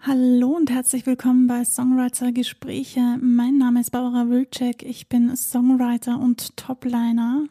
[0.00, 3.18] Hallo und herzlich willkommen bei Songwriter Gespräche.
[3.20, 4.84] Mein Name ist Barbara Wilczek.
[4.84, 7.46] Ich bin Songwriter und Topliner.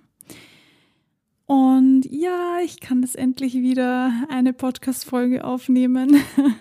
[1.45, 6.15] Und ja, ich kann das endlich wieder eine Podcast-Folge aufnehmen.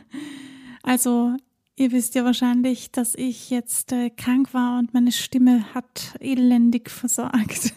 [0.82, 1.36] Also,
[1.74, 6.90] ihr wisst ja wahrscheinlich, dass ich jetzt äh, krank war und meine Stimme hat elendig
[6.90, 7.74] versagt.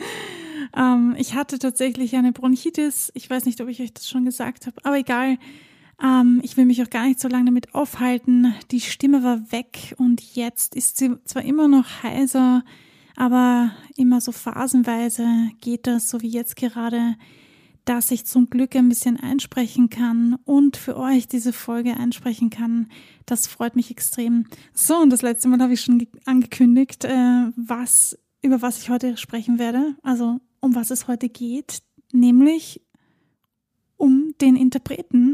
[0.76, 3.10] ähm, ich hatte tatsächlich eine Bronchitis.
[3.14, 5.38] Ich weiß nicht, ob ich euch das schon gesagt habe, aber egal.
[6.02, 8.54] Ähm, ich will mich auch gar nicht so lange damit aufhalten.
[8.70, 12.64] Die Stimme war weg und jetzt ist sie zwar immer noch heiser,
[13.16, 15.26] aber immer so phasenweise
[15.60, 17.16] geht das, so wie jetzt gerade,
[17.84, 22.88] dass ich zum Glück ein bisschen einsprechen kann und für euch diese Folge einsprechen kann.
[23.26, 24.46] Das freut mich extrem.
[24.72, 29.16] So, und das letzte Mal habe ich schon angekündigt, äh, was, über was ich heute
[29.16, 29.96] sprechen werde.
[30.02, 31.82] Also, um was es heute geht,
[32.12, 32.80] nämlich
[33.96, 35.31] um den Interpreten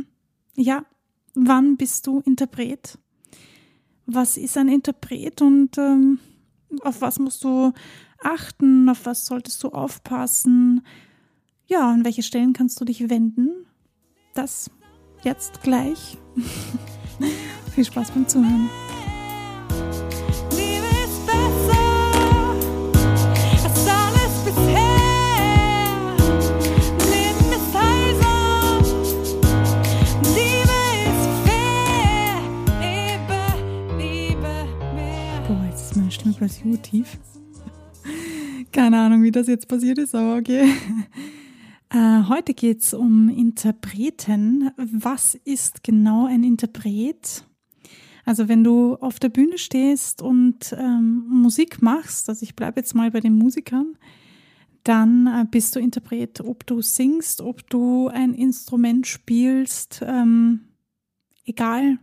[0.58, 0.84] ja,
[1.34, 2.98] wann bist du Interpret?
[4.06, 6.18] Was ist ein Interpret und ähm,
[6.82, 7.72] auf was musst du
[8.22, 8.88] achten?
[8.88, 10.84] Auf was solltest du aufpassen?
[11.66, 13.66] Ja, an welche Stellen kannst du dich wenden?
[14.34, 14.70] Das
[15.22, 16.18] jetzt gleich.
[17.74, 18.68] Viel Spaß beim Zuhören.
[36.22, 37.18] Plötzlich so tief.
[38.72, 40.72] Keine Ahnung, wie das jetzt passiert ist, aber okay.
[41.90, 44.70] Äh, heute geht es um Interpreten.
[44.76, 47.46] Was ist genau ein Interpret?
[48.26, 52.94] Also wenn du auf der Bühne stehst und ähm, Musik machst, also ich bleibe jetzt
[52.94, 53.96] mal bei den Musikern,
[54.84, 56.42] dann äh, bist du Interpret.
[56.42, 60.68] Ob du singst, ob du ein Instrument spielst, ähm,
[61.46, 61.98] egal,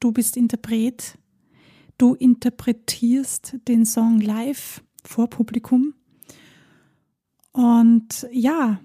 [0.00, 1.18] du bist Interpret.
[1.98, 5.94] Du interpretierst den Song live vor Publikum.
[7.52, 8.80] Und ja,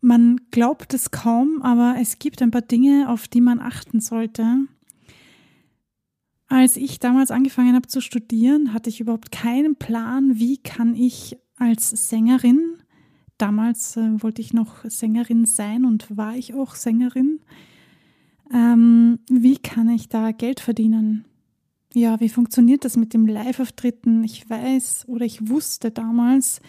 [0.00, 4.66] man glaubt es kaum, aber es gibt ein paar Dinge, auf die man achten sollte.
[6.46, 11.38] Als ich damals angefangen habe zu studieren, hatte ich überhaupt keinen Plan, wie kann ich
[11.56, 12.60] als Sängerin,
[13.36, 17.40] damals äh, wollte ich noch Sängerin sein und war ich auch Sängerin,
[18.52, 21.24] ähm, wie kann ich da Geld verdienen?
[21.94, 24.24] Ja, wie funktioniert das mit dem Live-Auftritten?
[24.24, 26.60] Ich weiß oder ich wusste damals,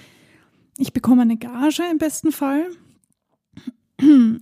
[0.77, 2.69] ich bekomme eine Gage im besten Fall.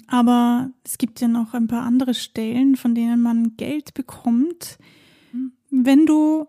[0.07, 4.77] Aber es gibt ja noch ein paar andere Stellen, von denen man Geld bekommt.
[5.71, 6.45] Wenn du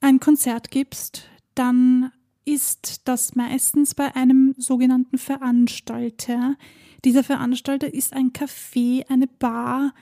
[0.00, 2.10] ein Konzert gibst, dann
[2.44, 6.56] ist das meistens bei einem sogenannten Veranstalter.
[7.04, 9.94] Dieser Veranstalter ist ein Café, eine Bar,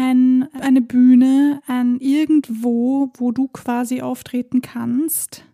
[0.00, 5.44] ein, eine Bühne, ein irgendwo, wo du quasi auftreten kannst.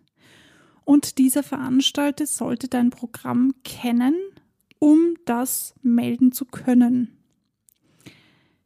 [0.85, 4.15] Und dieser Veranstalter sollte dein Programm kennen,
[4.79, 7.11] um das melden zu können.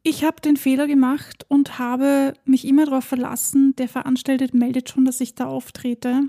[0.04, 5.04] Ich habe den Fehler gemacht und habe mich immer darauf verlassen, der Veranstalter meldet schon,
[5.04, 6.28] dass ich da auftrete.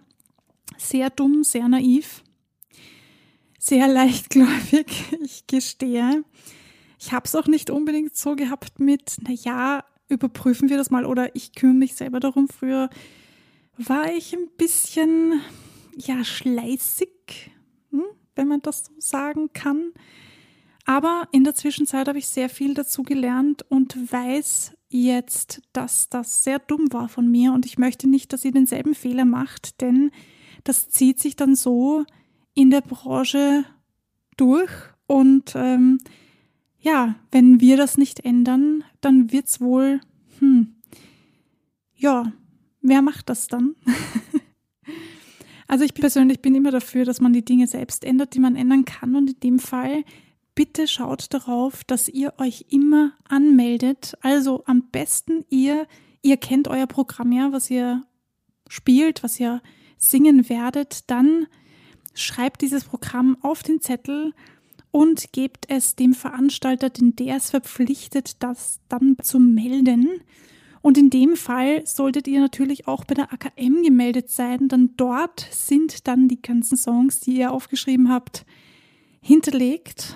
[0.78, 2.24] Sehr dumm, sehr naiv,
[3.60, 4.88] sehr leichtgläubig,
[5.24, 6.24] ich gestehe.
[7.06, 11.36] Ich habe es auch nicht unbedingt so gehabt mit, naja, überprüfen wir das mal oder
[11.36, 12.48] ich kümmere mich selber darum.
[12.48, 12.90] Früher
[13.78, 15.42] war ich ein bisschen,
[15.98, 17.52] ja, schleißig,
[17.92, 18.06] hm,
[18.36, 19.92] wenn man das so sagen kann.
[20.86, 26.46] Aber in der Zwischenzeit habe ich sehr viel dazu gelernt und weiß jetzt, dass das
[26.46, 30.12] sehr dumm war von mir und ich möchte nicht, dass ihr denselben Fehler macht, denn
[30.64, 32.06] das zieht sich dann so
[32.54, 33.66] in der Branche
[34.38, 34.72] durch
[35.06, 35.98] und ähm,
[36.84, 40.02] ja, wenn wir das nicht ändern, dann wird's wohl,
[40.40, 40.76] hm,
[41.96, 42.34] ja,
[42.82, 43.76] wer macht das dann?
[45.68, 48.84] also ich persönlich bin immer dafür, dass man die Dinge selbst ändert, die man ändern
[48.84, 49.16] kann.
[49.16, 50.04] Und in dem Fall
[50.56, 54.18] bitte schaut darauf, dass ihr euch immer anmeldet.
[54.22, 55.88] Also am besten ihr,
[56.22, 58.04] ihr kennt euer Programm ja, was ihr
[58.68, 59.62] spielt, was ihr
[59.98, 61.48] singen werdet, dann
[62.14, 64.34] schreibt dieses Programm auf den Zettel
[64.94, 70.22] und gebt es dem Veranstalter, denn der ist verpflichtet, das dann zu melden.
[70.84, 75.48] Und in dem Fall solltet ihr natürlich auch bei der AKM gemeldet sein, denn dort
[75.50, 78.46] sind dann die ganzen Songs, die ihr aufgeschrieben habt,
[79.20, 80.16] hinterlegt.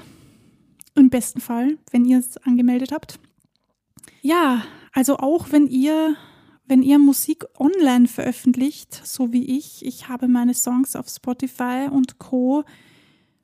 [0.94, 3.20] Im besten Fall, wenn ihr es angemeldet habt.
[4.22, 4.64] Ja,
[4.94, 6.16] also auch wenn ihr,
[6.68, 12.20] wenn ihr Musik online veröffentlicht, so wie ich, ich habe meine Songs auf Spotify und
[12.20, 12.64] Co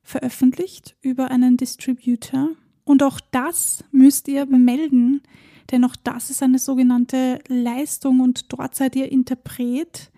[0.04, 2.50] veröffentlicht über einen Distributor.
[2.84, 5.22] Und auch das müsst ihr bemelden,
[5.70, 10.10] denn auch das ist eine sogenannte Leistung und dort seid ihr Interpret.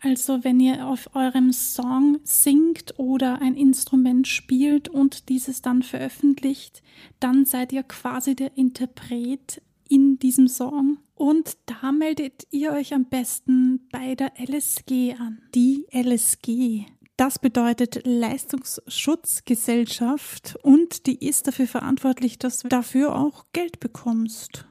[0.00, 6.82] Also wenn ihr auf eurem Song singt oder ein Instrument spielt und dieses dann veröffentlicht,
[7.20, 10.98] dann seid ihr quasi der Interpret in diesem Song.
[11.14, 15.40] Und da meldet ihr euch am besten bei der LSG an.
[15.54, 16.86] Die LSG.
[17.16, 24.66] Das bedeutet Leistungsschutzgesellschaft und die ist dafür verantwortlich, dass du dafür auch Geld bekommst.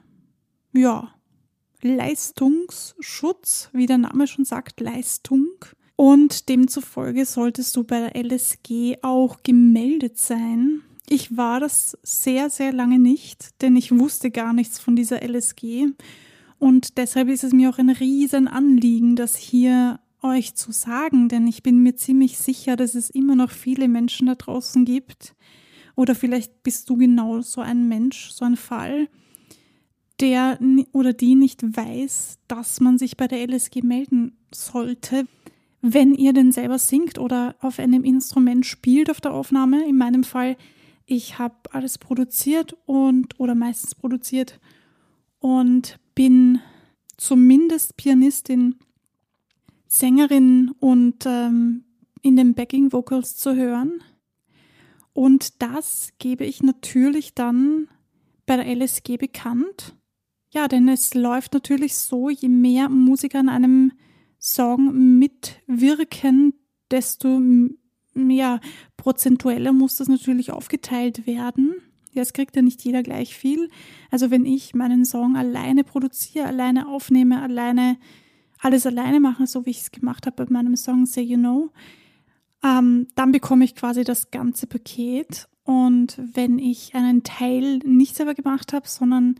[0.72, 1.14] Ja,
[1.80, 5.46] Leistungsschutz, wie der Name schon sagt, Leistung.
[5.96, 10.82] Und demzufolge solltest du bei der LSG auch gemeldet sein.
[11.08, 15.86] Ich war das sehr, sehr lange nicht, denn ich wusste gar nichts von dieser LSG.
[16.58, 21.46] Und deshalb ist es mir auch ein riesen Anliegen, das hier euch zu sagen, denn
[21.46, 25.36] ich bin mir ziemlich sicher, dass es immer noch viele Menschen da draußen gibt.
[25.94, 29.08] Oder vielleicht bist du genau so ein Mensch, so ein Fall,
[30.20, 30.58] der
[30.92, 35.26] oder die nicht weiß, dass man sich bei der LSG melden sollte,
[35.82, 39.86] wenn ihr denn selber singt oder auf einem Instrument spielt auf der Aufnahme.
[39.86, 40.56] In meinem Fall,
[41.06, 44.60] ich habe alles produziert und oder meistens produziert
[45.40, 46.60] und bin
[47.16, 48.76] zumindest Pianistin,
[49.86, 51.84] Sängerin und ähm,
[52.22, 54.02] in den Backing Vocals zu hören.
[55.12, 57.88] Und das gebe ich natürlich dann
[58.46, 59.94] bei der LSG bekannt.
[60.50, 63.92] Ja, denn es läuft natürlich so, je mehr Musiker an einem
[64.38, 66.54] Song mitwirken,
[66.90, 67.40] desto
[68.14, 68.60] ja,
[68.96, 71.74] prozentueller muss das natürlich aufgeteilt werden.
[72.14, 73.68] Es kriegt ja nicht jeder gleich viel.
[74.10, 77.96] Also wenn ich meinen Song alleine produziere, alleine aufnehme, alleine
[78.64, 81.70] alles alleine mache, so wie ich es gemacht habe bei meinem Song Say You Know,
[82.62, 85.48] ähm, dann bekomme ich quasi das ganze Paket.
[85.64, 89.36] Und wenn ich einen Teil nicht selber gemacht habe, sondern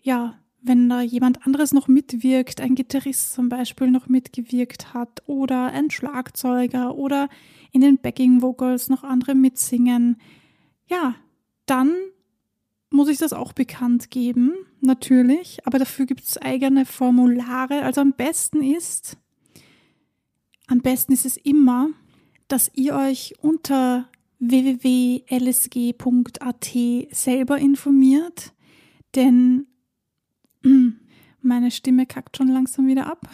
[0.00, 5.66] ja, wenn da jemand anderes noch mitwirkt, ein Gitarrist zum Beispiel noch mitgewirkt hat oder
[5.72, 7.28] ein Schlagzeuger oder
[7.72, 10.16] in den Backing Vocals noch andere mitsingen,
[10.88, 11.14] ja,
[11.66, 11.94] dann
[12.96, 17.82] muss ich das auch bekannt geben, natürlich, aber dafür gibt es eigene Formulare.
[17.82, 19.16] Also am besten ist,
[20.66, 21.90] am besten ist es immer,
[22.48, 24.08] dass ihr euch unter
[24.38, 25.26] www.lsg.at
[27.10, 28.52] selber informiert,
[29.14, 29.66] denn
[31.40, 33.28] meine Stimme kackt schon langsam wieder ab.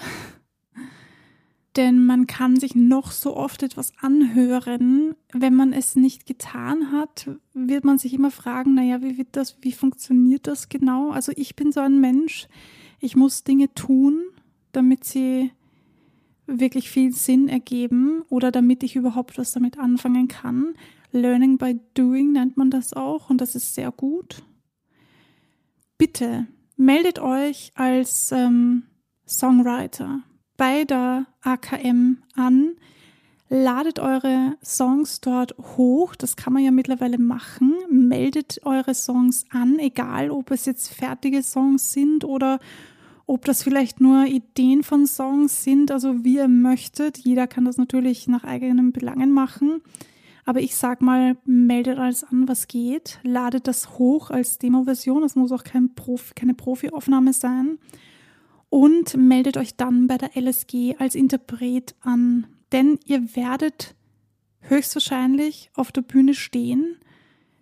[1.76, 5.14] Denn man kann sich noch so oft etwas anhören.
[5.32, 9.56] Wenn man es nicht getan hat, wird man sich immer fragen, naja, wie wird das,
[9.62, 11.10] wie funktioniert das genau?
[11.10, 12.46] Also ich bin so ein Mensch,
[13.00, 14.20] ich muss Dinge tun,
[14.72, 15.50] damit sie
[16.46, 20.74] wirklich viel Sinn ergeben oder damit ich überhaupt was damit anfangen kann.
[21.10, 24.42] Learning by doing nennt man das auch und das ist sehr gut.
[25.96, 26.46] Bitte
[26.76, 28.82] meldet euch als ähm,
[29.26, 30.22] Songwriter
[30.62, 32.76] bei der AKM an,
[33.49, 39.81] ladet eure Songs dort hoch, das kann man ja mittlerweile machen, meldet eure Songs an,
[39.81, 42.61] egal ob es jetzt fertige Songs sind oder
[43.26, 47.19] ob das vielleicht nur Ideen von Songs sind, also wie ihr möchtet.
[47.19, 49.82] Jeder kann das natürlich nach eigenen Belangen machen.
[50.44, 55.23] Aber ich sag mal, meldet alles an, was geht, ladet das hoch als Demo-Version.
[55.23, 57.79] Das muss auch kein Profi, keine Profi-Aufnahme sein
[58.72, 63.94] und meldet euch dann bei der LSG als Interpret an, denn ihr werdet
[64.60, 66.96] höchstwahrscheinlich auf der Bühne stehen.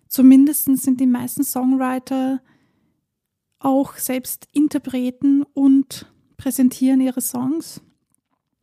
[0.07, 2.41] Zumindest sind die meisten Songwriter
[3.59, 7.81] auch selbst Interpreten und präsentieren ihre Songs.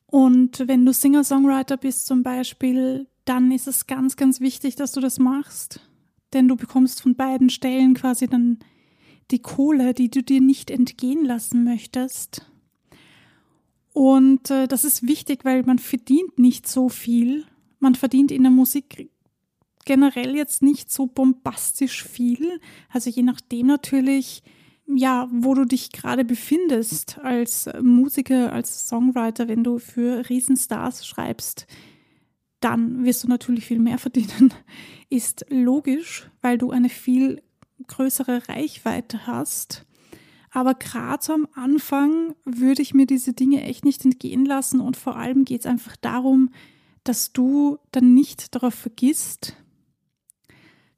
[0.07, 5.03] Und wenn du Singer-Songwriter bist zum Beispiel, dann ist es ganz, ganz wichtig, dass du
[5.03, 5.87] das machst.
[6.33, 8.59] Denn du bekommst von beiden Stellen quasi dann
[9.31, 12.47] die Kohle, die du dir nicht entgehen lassen möchtest.
[13.93, 17.45] Und äh, das ist wichtig, weil man verdient nicht so viel.
[17.81, 19.11] Man verdient in der Musik
[19.85, 22.61] generell jetzt nicht so bombastisch viel.
[22.91, 24.43] Also je nachdem natürlich,
[24.87, 31.67] ja, wo du dich gerade befindest als Musiker, als Songwriter, wenn du für Riesenstars schreibst,
[32.61, 34.53] dann wirst du natürlich viel mehr verdienen.
[35.09, 37.43] Ist logisch, weil du eine viel
[37.89, 39.85] größere Reichweite hast.
[40.51, 44.97] Aber gerade so am Anfang würde ich mir diese Dinge echt nicht entgehen lassen und
[44.97, 46.51] vor allem geht es einfach darum,
[47.05, 49.57] dass du dann nicht darauf vergisst,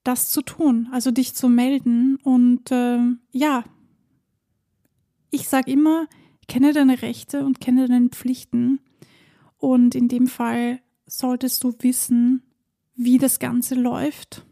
[0.04, 2.16] das zu tun, also dich zu melden.
[2.22, 3.00] Und äh,
[3.32, 3.64] ja,
[5.30, 6.06] ich sage immer,
[6.48, 8.80] kenne deine Rechte und kenne deine Pflichten.
[9.56, 12.42] Und in dem Fall solltest du wissen,
[12.94, 14.46] wie das Ganze läuft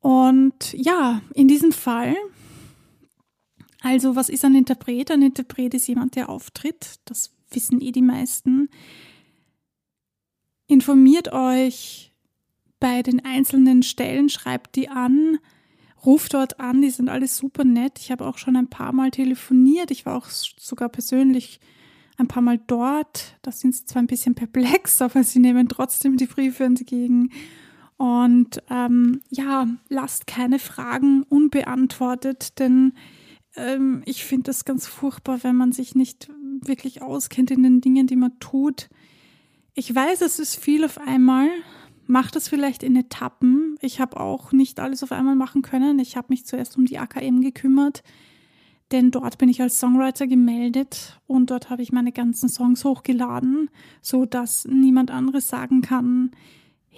[0.00, 2.16] und ja, in diesem Fall
[3.82, 5.10] Also, was ist ein Interpret?
[5.10, 6.96] Ein Interpret ist jemand, der auftritt.
[7.04, 8.68] Das wissen eh die meisten.
[10.66, 12.12] Informiert euch
[12.80, 15.38] bei den einzelnen Stellen, schreibt die an,
[16.04, 17.98] ruft dort an, die sind alle super nett.
[17.98, 19.90] Ich habe auch schon ein paar Mal telefoniert.
[19.90, 21.60] Ich war auch sogar persönlich
[22.18, 23.36] ein paar Mal dort.
[23.42, 27.30] Da sind sie zwar ein bisschen perplex, aber sie nehmen trotzdem die Briefe entgegen.
[27.96, 32.92] Und ähm, ja, lasst keine Fragen unbeantwortet, denn
[33.56, 36.28] ähm, ich finde das ganz furchtbar, wenn man sich nicht
[36.60, 38.88] wirklich auskennt in den Dingen, die man tut.
[39.74, 41.48] Ich weiß, es ist viel auf einmal.
[42.06, 43.76] Macht das vielleicht in Etappen.
[43.80, 45.98] Ich habe auch nicht alles auf einmal machen können.
[45.98, 48.02] Ich habe mich zuerst um die AKM gekümmert,
[48.92, 53.70] denn dort bin ich als Songwriter gemeldet und dort habe ich meine ganzen Songs hochgeladen,
[54.00, 56.30] so dass niemand anderes sagen kann,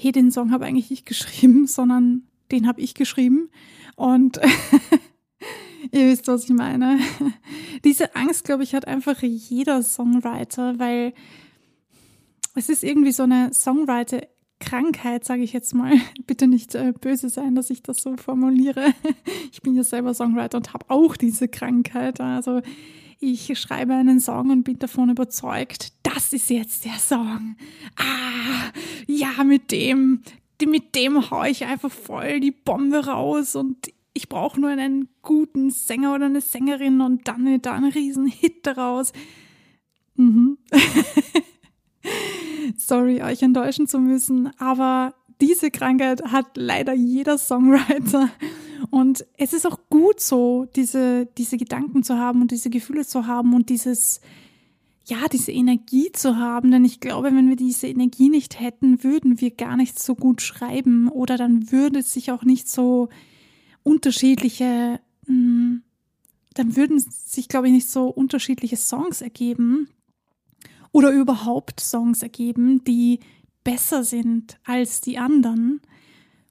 [0.00, 3.50] hey, den Song habe eigentlich ich geschrieben, sondern den habe ich geschrieben.
[3.97, 4.40] Und
[5.93, 6.99] Ihr wisst, was ich meine.
[7.85, 11.14] Diese Angst, glaube ich, hat einfach jeder Songwriter, weil
[12.55, 15.93] es ist irgendwie so eine Songwriter-Krankheit, sage ich jetzt mal.
[16.26, 18.93] Bitte nicht äh, böse sein, dass ich das so formuliere.
[19.52, 22.21] Ich bin ja selber Songwriter und habe auch diese Krankheit.
[22.21, 22.61] Also
[23.21, 27.54] ich schreibe einen Song und bin davon überzeugt, das ist jetzt der Song.
[27.94, 28.72] Ah,
[29.06, 30.20] ja, mit dem,
[30.60, 35.70] mit dem haue ich einfach voll die Bombe raus und ich brauche nur einen guten
[35.70, 39.12] Sänger oder eine Sängerin und dann wird da ein Riesenhit daraus.
[40.16, 40.58] Mhm.
[42.76, 48.28] Sorry, euch enttäuschen zu müssen, aber diese Krankheit hat leider jeder Songwriter.
[48.90, 53.28] Und es ist auch gut so, diese, diese Gedanken zu haben und diese Gefühle zu
[53.28, 54.20] haben und dieses,
[55.09, 56.71] ja, diese Energie zu haben.
[56.71, 60.43] Denn ich glaube, wenn wir diese Energie nicht hätten, würden wir gar nicht so gut
[60.43, 63.09] schreiben oder dann würde sich auch nicht so
[63.83, 65.83] unterschiedliche, hm,
[66.55, 69.88] dann würden sich, glaube ich, nicht so unterschiedliche Songs ergeben
[70.93, 73.21] oder überhaupt Songs ergeben, die
[73.65, 75.81] besser sind als die anderen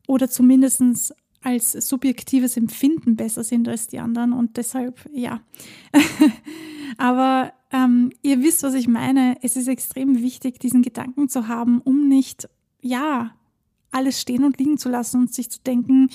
[0.07, 5.41] oder zumindest als subjektives Empfinden besser sind als die anderen und deshalb ja.
[6.97, 9.37] Aber ähm, ihr wisst, was ich meine.
[9.41, 12.47] Es ist extrem wichtig, diesen Gedanken zu haben, um nicht
[12.81, 13.31] ja
[13.91, 16.09] alles stehen und liegen zu lassen und sich zu denken,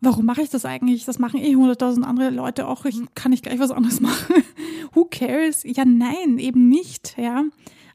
[0.00, 1.04] warum mache ich das eigentlich?
[1.04, 2.84] Das machen eh hunderttausend andere Leute auch.
[2.84, 4.42] Ich kann nicht gleich was anderes machen.
[4.92, 5.62] Who cares?
[5.64, 7.16] Ja, nein, eben nicht.
[7.18, 7.44] Ja,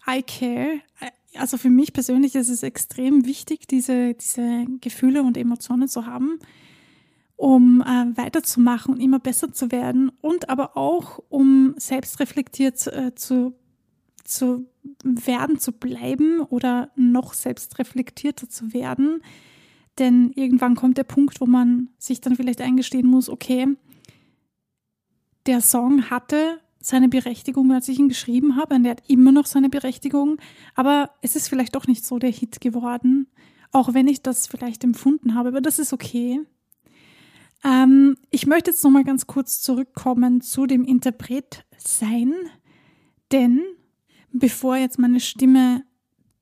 [0.08, 0.82] I care.
[1.36, 6.40] Also für mich persönlich ist es extrem wichtig, diese, diese Gefühle und Emotionen zu haben,
[7.42, 13.54] um äh, weiterzumachen und immer besser zu werden und aber auch, um selbstreflektiert äh, zu,
[14.24, 14.68] zu
[15.04, 19.22] werden, zu bleiben oder noch selbstreflektierter zu werden
[20.00, 23.68] denn irgendwann kommt der Punkt, wo man sich dann vielleicht eingestehen muss, okay,
[25.46, 29.46] der Song hatte seine Berechtigung, als ich ihn geschrieben habe, und er hat immer noch
[29.46, 30.38] seine Berechtigung,
[30.76, 33.28] aber es ist vielleicht doch nicht so der Hit geworden,
[33.72, 36.40] auch wenn ich das vielleicht empfunden habe, aber das ist okay.
[37.64, 42.34] Ähm, ich möchte jetzt nochmal ganz kurz zurückkommen zu dem Interpret sein,
[43.32, 43.62] denn
[44.32, 45.84] bevor jetzt meine Stimme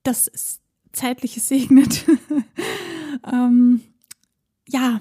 [0.02, 0.60] das
[0.92, 2.06] Zeitliche segnet,
[3.24, 3.80] Ähm,
[4.68, 5.00] ja,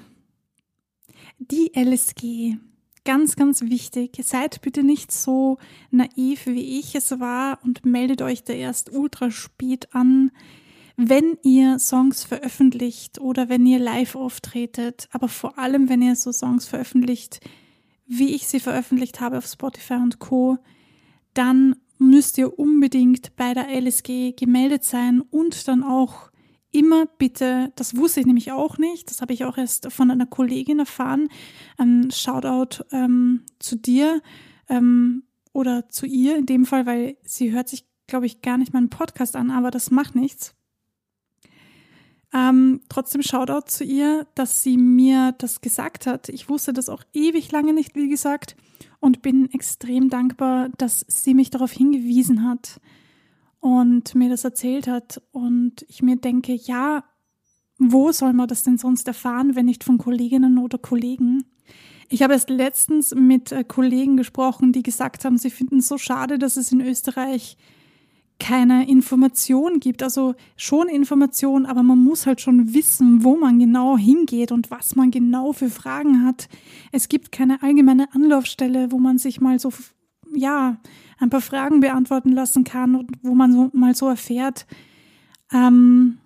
[1.38, 2.58] die LSG.
[3.06, 4.20] Ganz, ganz wichtig.
[4.24, 5.58] Seid bitte nicht so
[5.90, 10.32] naiv, wie ich es war und meldet euch da erst ultra spät an,
[11.02, 16.34] wenn ihr Songs veröffentlicht oder wenn ihr live auftretet, aber vor allem, wenn ihr so
[16.34, 17.40] Songs veröffentlicht,
[18.06, 20.58] wie ich sie veröffentlicht habe auf Spotify und Co.,
[21.34, 26.32] dann müsst ihr unbedingt bei der LSG gemeldet sein und dann auch
[26.72, 30.26] immer bitte, das wusste ich nämlich auch nicht, das habe ich auch erst von einer
[30.26, 31.30] Kollegin erfahren,
[31.78, 34.22] ein Shoutout ähm, zu dir
[34.68, 38.74] ähm, oder zu ihr in dem Fall, weil sie hört sich, glaube ich, gar nicht
[38.74, 40.59] meinen Podcast an, aber das macht nichts.
[42.34, 46.30] Ähm, trotzdem Shoutout zu ihr, dass sie mir das gesagt hat.
[46.30, 48.56] Ich wusste das auch ewig lange nicht, wie gesagt,
[49.00, 52.80] und bin extrem dankbar, dass sie mich darauf hingewiesen hat
[53.60, 57.04] und mir das erzählt hat und ich mir denke, ja,
[57.80, 61.46] wo soll man das denn sonst erfahren, wenn nicht von Kolleginnen oder Kollegen?
[62.10, 65.98] Ich habe erst letztens mit äh, Kollegen gesprochen, die gesagt haben, sie finden es so
[65.98, 67.58] schade, dass es in Österreich
[68.40, 70.02] keine Information gibt.
[70.02, 74.96] Also schon Information, aber man muss halt schon wissen, wo man genau hingeht und was
[74.96, 76.48] man genau für Fragen hat.
[76.92, 79.72] Es gibt keine allgemeine Anlaufstelle, wo man sich mal so,
[80.34, 80.78] ja,
[81.20, 84.66] ein paar Fragen beantworten lassen kann und wo man so, mal so erfährt,
[85.52, 86.18] ähm,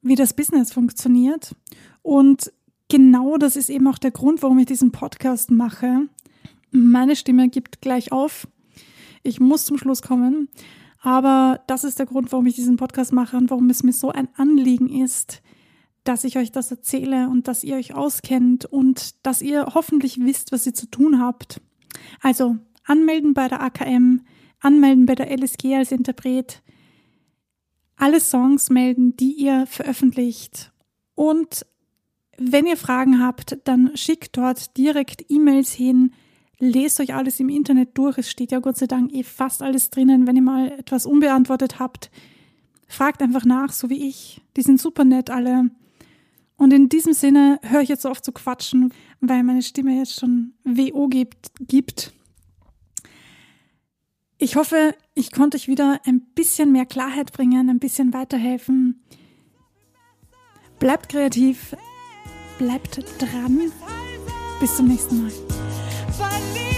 [0.00, 1.56] wie das Business funktioniert.
[2.02, 2.52] Und
[2.88, 6.08] genau das ist eben auch der Grund, warum ich diesen Podcast mache.
[6.70, 8.46] Meine Stimme gibt gleich auf.
[9.22, 10.48] Ich muss zum Schluss kommen.
[11.04, 14.10] Aber das ist der Grund, warum ich diesen Podcast mache und warum es mir so
[14.10, 15.42] ein Anliegen ist,
[16.02, 20.50] dass ich euch das erzähle und dass ihr euch auskennt und dass ihr hoffentlich wisst,
[20.50, 21.60] was ihr zu tun habt.
[22.22, 24.22] Also anmelden bei der AKM,
[24.60, 26.62] anmelden bei der LSG als Interpret,
[27.96, 30.72] alle Songs melden, die ihr veröffentlicht
[31.14, 31.66] und
[32.38, 36.14] wenn ihr Fragen habt, dann schickt dort direkt E-Mails hin,
[36.58, 38.18] lest euch alles im Internet durch.
[38.18, 40.26] Es steht ja Gott sei Dank eh fast alles drinnen.
[40.26, 42.10] Wenn ihr mal etwas unbeantwortet habt,
[42.86, 44.40] fragt einfach nach, so wie ich.
[44.56, 45.70] Die sind super nett alle.
[46.56, 50.54] Und in diesem Sinne höre ich jetzt auf zu quatschen, weil meine Stimme jetzt schon
[50.64, 52.12] WO gibt.
[54.38, 59.02] Ich hoffe, ich konnte euch wieder ein bisschen mehr Klarheit bringen, ein bisschen weiterhelfen.
[60.78, 61.76] Bleibt kreativ,
[62.58, 63.72] bleibt dran.
[64.60, 65.32] Bis zum nächsten Mal.
[66.16, 66.73] finally